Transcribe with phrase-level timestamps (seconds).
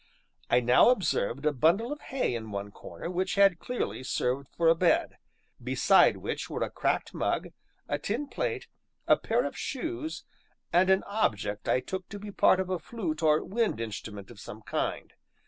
[0.49, 4.67] I now observed a bundle of hay in one corner, which had clearly served for
[4.67, 5.19] a bed,
[5.63, 7.49] beside which were a cracked mug,
[7.87, 8.65] a tin plate,
[9.07, 10.23] a pair of shoes,
[10.73, 14.39] and an object I took to be part of a flute or wind instrument of
[14.39, 15.13] some kind.